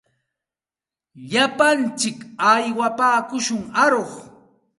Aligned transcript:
Lapantsik 1.31 2.17
aywapaakushun 2.51 3.63
aruq. 3.83 4.11